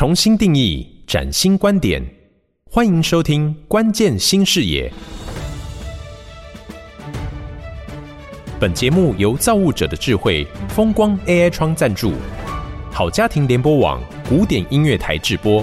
[0.00, 2.02] 重新定义，崭新观点，
[2.70, 4.88] 欢迎收听《关键新视野》。
[8.58, 12.14] 本节目由造物者的智慧风光 AI 窗赞助，
[12.90, 15.62] 好家庭联播网古典音乐台制播。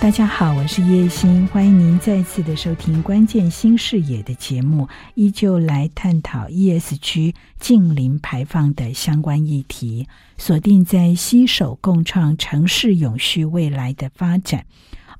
[0.00, 10.08] 大家好，我是叶欣，欢迎您再次的收听《关键新视野》的节目，依旧来探讨 ESG 近零排放的相关议题，
[10.38, 14.64] 锁定在携手共创城市永续未来的发展。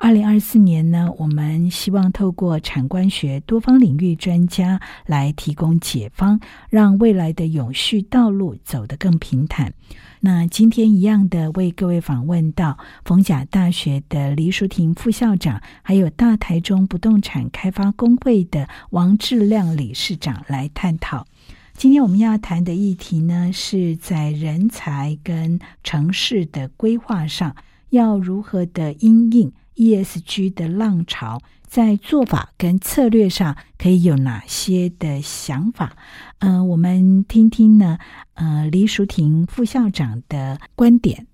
[0.03, 9.75] 二零二四年呢，我们希望透过产官学多方领域专家来提供解方，让未来的永续道路走得更平坦。
[10.21, 21.27] 那今天一样的为各位访问到逢甲大学的黎淑婷副校长，还有大台中不动产开发工会的王志亮理事长来探讨。
[21.75, 27.55] 今天我们要谈的议题呢，是在人才跟城市的规划上
[27.91, 29.53] 要如何的因应。
[29.77, 35.97] ESG 的浪潮在做法跟策略上可以有哪些的想法？
[36.41, 37.99] 嗯、我们听听呢，
[38.35, 41.27] 呃，李淑婷副校长的观点。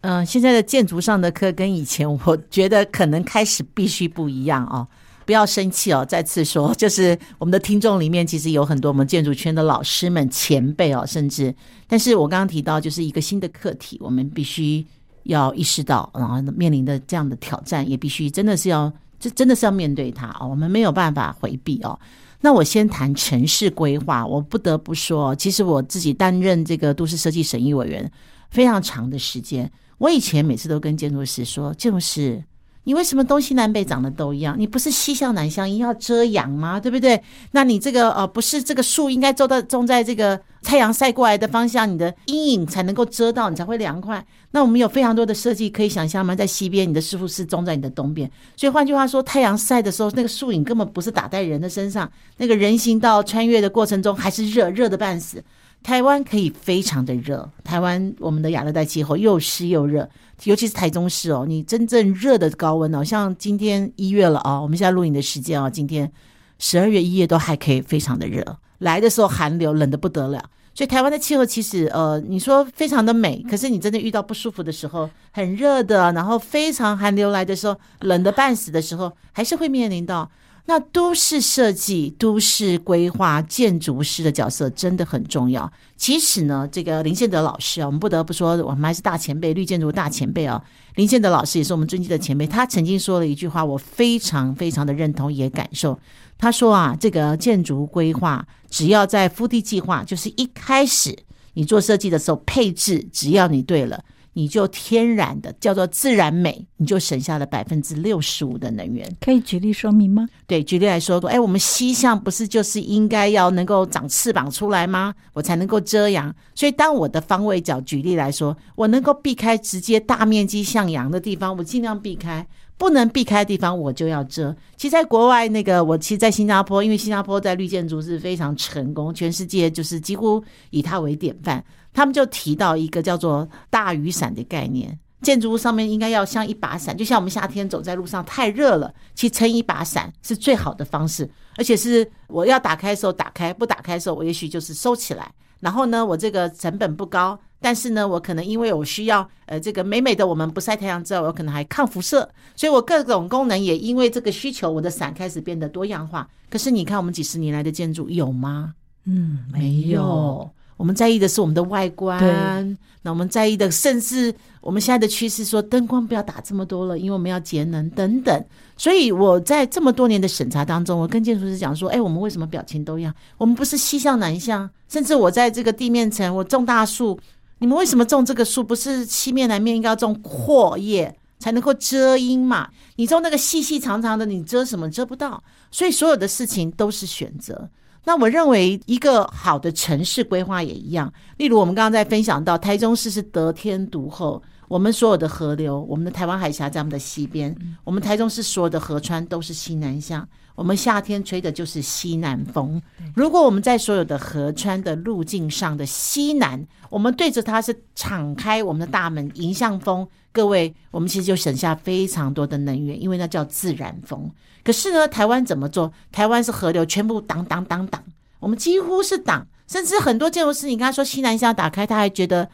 [0.00, 4.86] 嗯、现在的建筑上的课跟以前，我觉得可能开始必须不一样哦。
[5.24, 11.54] 不要生气哦，再次说，就是我们的听众里面其实有很多我们建筑圈的老师们、前辈哦，甚至，
[11.86, 14.86] 但是我刚刚提到，就是一个新的课题，我们必须。
[15.28, 20.48] 要意识到，然后面临的这样的挑战，也必须真的是要，这真的是要面对它哦。
[20.48, 21.98] 我们没有办法回避哦。
[22.40, 28.10] 那我先谈城市规划，我不得不说，其实我自己担任这个都市设计审议委员
[28.50, 29.70] 非常长的时间。
[29.98, 32.42] 我以前每次都跟建筑师说，建筑师。
[32.88, 34.58] 你为什么东西南北长得都一样？
[34.58, 36.80] 你不是西向南向，要遮阳吗？
[36.80, 37.22] 对不对？
[37.50, 44.24] 那你这个呃，不是这个树应该种到种在这个太阳晒过来的方向，你的阴影才能够遮到，你才会凉快。
[44.52, 46.34] 那我们有非常多的设计可以想象吗？
[46.34, 48.30] 在西边，你的师傅是种在你的东边。
[48.56, 55.44] 所以换句话说，太阳晒的时候，那个树影根本不是打在人的身上，那个人行道穿越的过程中还是热，热的半死。
[55.82, 60.08] 台湾可以非常的热，台湾我们的亚热带气候又湿又热。
[60.44, 66.12] 尤其是台中市哦，你真正热的高温哦，像今天一月了啊，我们现在录影的时间啊，今天
[66.60, 70.44] 十二月一月都还可以非常的热，来的时候寒流冷得不得了，
[70.74, 80.30] 所以台湾的气候其实呃，你说非常的美，可是你真的遇到不舒服的时候，很热的，然后非常寒流来的时候，冷得半死的时候，还是会面临到。
[80.70, 85.72] 那都市设计、都市规划、建筑师的角色真的很重要。
[85.96, 90.62] 其实呢，这个林宪德老师啊，我们不得不说，我们还是大前辈，绿建筑大前辈啊。
[90.96, 92.46] 林宪德老师也是我们尊敬的前辈。
[92.46, 95.98] 他曾经说了一句话，我非常非常的认同，也感受。
[96.36, 101.18] 他说啊，这个建筑规划只要在腹地计划，就是一开始
[101.54, 104.04] 你做设计的时候配置，只要你对了。
[104.38, 109.04] 你就天然的叫做自然美，你就省下了百分之六十五的能源。
[109.20, 110.28] 可以举例说明吗？
[110.46, 115.12] 对，举例来说，哎，我们西向不是就是应该要能够长翅膀出来吗？
[115.32, 116.32] 我才能够遮阳。
[116.54, 122.44] 所以，当我的方位角举例来说，我能够避开直接大面积向阳的地方，我尽量避开；
[122.76, 124.54] 不能避开的地方，我就要遮。
[124.76, 131.64] 其实，在国外那个，我其实，在新加坡，因为新加坡在绿建筑是非常成功，全世界就是几乎以它为典范。
[131.98, 145.28] 他们就提到一个叫做大雨伞的概念，建筑物上面应该要像一把伞，就像我们夏天走在路上太热了，其实撑一把伞是最好的方式，而且是我要打开的时候打开，不打开的时候我也许就是收起来。
[145.58, 156.28] 然后呢，我这个成本不高，但是呢，我可能因为我需要呃这个美美的我们不晒太阳之后，我可能还抗辐射，所以我各种功能也因为这个需求，我的伞开始变得多样化。
[156.48, 158.72] 可是你看我们几十年来的建筑有吗？
[159.04, 160.48] 嗯，没有。
[160.78, 168.44] 我们在意的是我们的外观，那我们在意的，甚至我们现在的趋势说灯光不要打这么多了，因为我们要节能等等。
[168.76, 173.12] 所以我在这么多年的审查当中，我跟建筑师讲说：“哎，我们为什么表情都一样？
[173.36, 174.70] 我们不是西向南向？
[174.88, 177.18] 甚至我在这个地面层，我种大树，
[177.58, 178.62] 你们为什么种这个树？
[178.62, 182.68] 不是西面南面应该要种阔叶才能够遮阴嘛？
[182.94, 184.88] 你种那个细细长长的，你遮什么？
[184.88, 185.42] 遮不到。
[185.72, 187.68] 所以所有的事情都是选择。”
[188.08, 202.80] 那我认为一个好的城市规划也一样，例如我们刚刚在分享到台中市是得天独厚，我们所有的河流，我们的台湾海峡在我们的西边，我们台中市所有的河川都是西南向，我们夏天吹的就是西南风。
[203.14, 210.08] 如果我们在所有的河川的路径上的西南，我们对着它是敞开我们的大门迎向风，
[210.38, 214.30] 各位，我们其实就省下非常多的能源，因为那叫自然风。
[214.62, 215.92] 可是呢，台湾怎么做？
[216.12, 218.00] 台湾是河流全部挡挡挡挡，
[218.38, 222.48] 我们几乎是挡，甚至很多建筑师，你跟他说西南向打开，他还觉得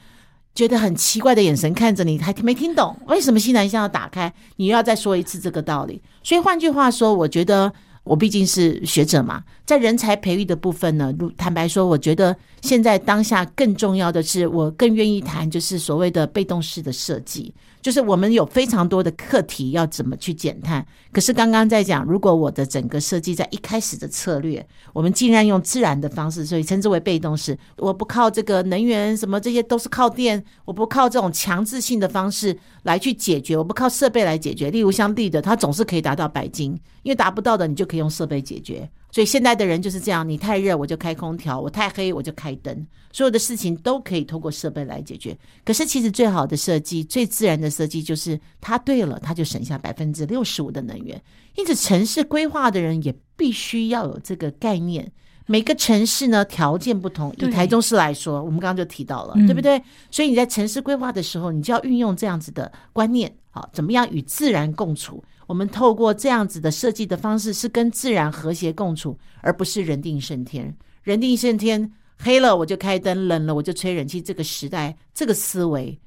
[0.55, 6.01] 觉得很奇怪的眼神看着你，还没听懂为什么西南向要打开，你又要再说一次这个道理。
[6.23, 7.71] 所以换句话说，我觉得。
[8.05, 17.53] 我毕竟是学者嘛，在人才培育的部分呢，坦白说，我觉得现在当下更重要的是，我更愿意谈就是所谓的被动式的设计。
[17.81, 34.71] 就是我们有非常多的课题要怎么去减碳，可是刚刚在讲，如果我的整个设计在一开始的策略，我们尽量用自然的方式，所以称之为被动式，我不靠这个能源，什么这些都是靠电，我不靠这种强制性的方式来去解决，我不靠设备来解决。
[34.71, 36.71] 例如像绿的，它总是可以达到白金，
[37.03, 38.89] 因为达不到的，你就用设备解决。
[39.11, 45.37] 所以现在的人就是这样，你太热我就开空调，我太黑我就开灯，所有的事情都可以通过设备来解决。
[45.65, 51.23] 可是其实最好的设计、最自然的设计，就是它对了，它就省下百分之六十五的能源。
[51.55, 55.13] 因此，城市规划的人也必须要有这个概念。
[55.47, 57.33] 每个城市呢，条件不同。
[57.39, 59.81] 以台中市来说，我们刚刚就提到了，对不对？
[60.11, 65.23] 所以你在城市规划的时候，你就要运用这样子的观念，好，怎么样与自然共处？
[65.47, 70.75] 我们透过这样子的设计的方式，是跟自然和谐共处，而不是人定胜天。
[71.03, 74.23] 人定胜天，黑了我就开灯，冷了我就吹冷气。
[74.23, 75.99] 这个时代，这个思维，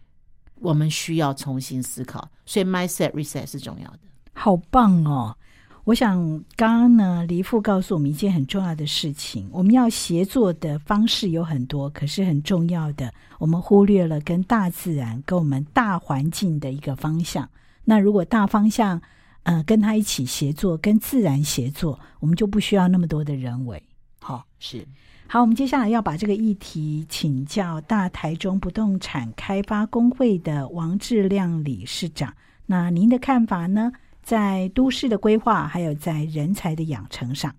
[0.59, 2.27] 我们需要重新思考。
[2.45, 3.99] 所以，mindset reset 是重要的。
[4.33, 5.35] 好棒哦！
[5.83, 6.17] 我想
[6.55, 17.47] 刚刚呢，黎父告诉我们一件很重要的事情：我们要协作的方式有很多，可是很重要的，我们忽略了跟大自然、跟我们大环境的一个方向。
[17.85, 19.01] 那如果大方向，
[19.47, 23.81] 呃，跟他一起协作，跟自然协作，我们就不需要那么多的人为。
[24.19, 24.85] 好，是
[25.25, 25.39] 好。
[25.39, 32.33] 我们接下来要把这个议题请教大台中不动产开发工会的王志亮理事长。
[32.65, 33.89] 那您的看法呢？
[34.21, 37.55] 在都市的规划，还有在人才的养成上。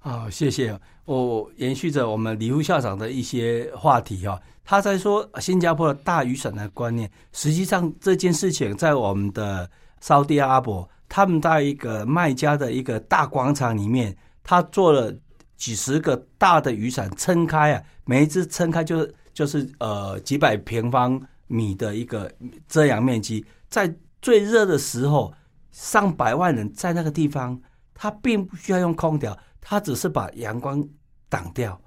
[0.00, 0.76] 好，谢谢。
[1.04, 9.70] 我延续着我们李副校长的一些话题哈，他在说新加坡的大雨伞的观念，实际上这件事情在我们的
[10.00, 10.88] 沙地阿拉伯。
[11.14, 15.14] 他们在一个卖家的一个大广场里面，他做了
[15.58, 22.32] 几十个大的雨伞撑开啊，每一只撑开就是就是呃几百平方米的一个
[22.66, 25.30] 遮阳面积，在最热的时候，
[25.70, 27.60] 上百万人在那个地方，
[27.92, 30.82] 他并不需要用空调，他只是把阳光
[31.28, 31.78] 挡掉。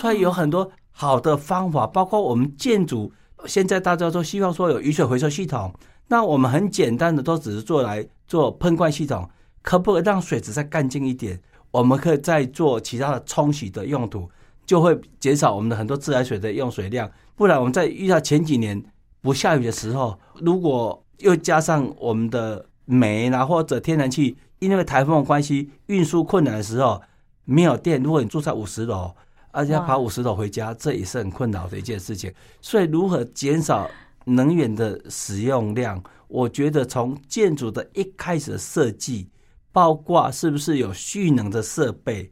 [0.00, 3.12] 所以有很多好的方法，包括我们建筑，
[3.44, 5.70] 现在大家都希望说有雨水回收系统。
[6.10, 9.30] 那我们很简单的，都只是做来做喷灌系统，
[9.62, 11.40] 可不可以让水质再干净一点？
[11.70, 14.28] 我们可以再做其他的冲洗的用途，
[14.66, 17.08] 就会减少我们的很多自来水的用水量。
[17.36, 18.82] 不然我们在遇到前几年
[19.20, 27.00] 不下雨的时候，如果又加上我们的煤啊或者天然气，因为台风的关系运输困难的时候
[27.44, 29.12] 没有电，如果你住在五十楼，
[29.52, 32.34] 而且要爬五十楼回家，这也是很困扰的一件事情。
[32.60, 33.88] 所以如何减少？
[34.24, 39.28] 能源的使用量，我觉得从建筑的一开始设计，
[39.72, 42.30] 包括是不是有蓄能的设备，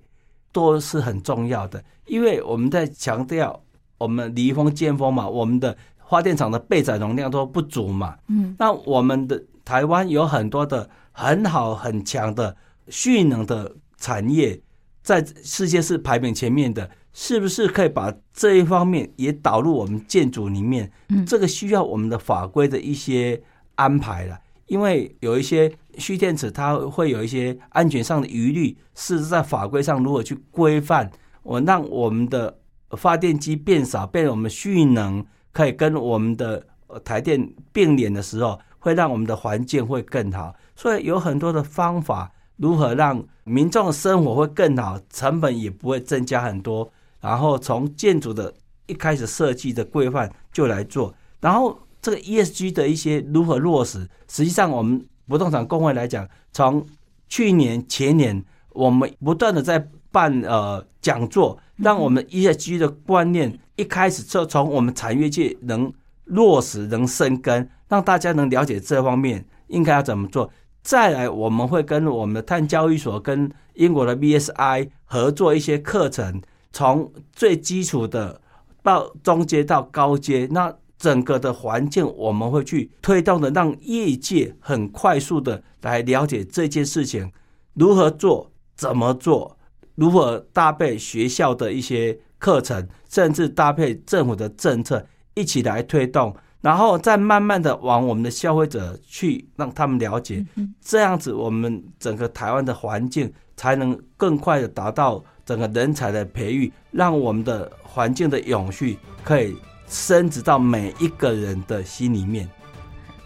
[0.52, 1.82] 都是很重要的。
[2.06, 3.62] 因为我们在强调
[3.96, 5.76] 我们离峰、尖峰嘛，我们的
[6.08, 8.16] 发电厂的备载容量都不足嘛。
[8.28, 12.56] 嗯，那我们的台湾有很多的很好很强的
[12.88, 14.60] 蓄能的产业，
[15.02, 16.88] 在世界是排名前面的。
[17.20, 20.88] 是不是可以把这一方面也导入我们建筑里面？
[21.08, 23.42] 嗯，这个需要我们的法规的一些
[23.74, 24.38] 安排了。
[24.66, 31.10] 因为有一些蓄电池，它会有一些安全上的疑虑，是在法规上如何去规范？
[31.42, 32.56] 我让我们的
[32.90, 36.64] 发电机变少，变我们蓄能可以跟我们的
[37.04, 40.54] 台电并联的时候，会让我们的环境会更好。
[40.76, 46.88] 所以有很多的方法，如何让民众的生活会更好，成本也不会增加很多。
[47.20, 48.52] 然后从建筑的
[48.86, 56.86] 一开始设计的规范就来做，然后这个 ESG 的一些如何落实，实际上我们不动产工会来讲，从
[57.28, 65.92] 去年前年我们不断的在办呃讲座，让我们 ESG 的观念一开始就从我们产业界能
[66.24, 70.50] 落实能生根，让大家能了解这方面应该要怎么做。
[70.82, 76.40] 再来我们会跟我们的碳交易所跟英国的 BSI 合作一些课程。
[76.72, 78.40] 从最基础的
[78.82, 87.30] 到中阶到高阶，那整个的环境我们会去推动的，让业界很快速的来了解这件事情
[87.74, 89.56] 如何做、怎么做，
[89.94, 100.44] 如何搭配学校的一些课程，甚至搭配政府的政策一起来推动，然后再慢慢的往我们的消费者去让他们了解，
[100.80, 105.24] 这样子我们整个台湾的环境才能更快的达到。
[105.48, 109.56] 整个人才的培育，让我们的环境的永续可以
[109.88, 112.46] 升值到每一个人的心里面。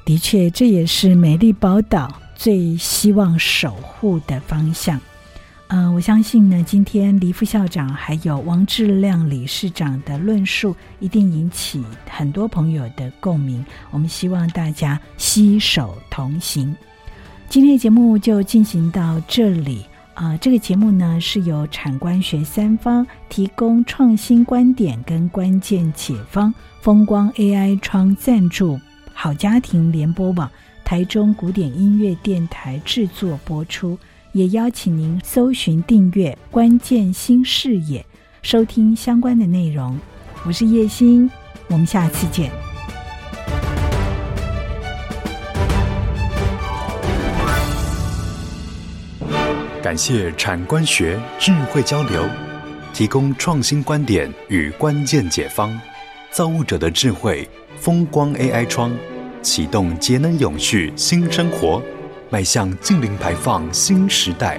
[0.05, 5.01] 的确，这也是美丽宝岛最希望守护的方向。
[5.67, 13.65] 嗯、我相信呢，今天黎副校长还有王志亮理事长的论述，一定引起很多朋友的共鸣。
[13.91, 16.73] 我们希望大家携手同行。
[17.49, 19.85] 今天的节目就进行到这里
[20.23, 28.79] 啊、这个节目呢是由产官学三方提供创新观点跟关键解方，风光 AI 窗赞助，
[29.13, 30.49] 好家庭联播网，
[30.85, 33.99] 台中古典音乐电台制作播出。
[34.31, 38.07] 也邀请您搜寻订阅“关键新视野”，
[38.43, 39.99] 收听相关的内容。
[40.47, 41.29] 我是叶欣，
[41.67, 42.62] 我们下次见。
[49.83, 52.25] 感谢产官学智慧交流，
[52.95, 55.77] 提供创新观点与关键解方，
[56.31, 58.93] 造物者的智慧，风光 AI 窗，
[59.43, 61.83] 启动节能永续新生活。
[62.31, 64.57] 迈向净零排放新时代。